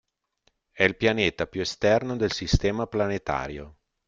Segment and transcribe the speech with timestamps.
[0.71, 3.75] È il pianeta più esterno del sistema planetario.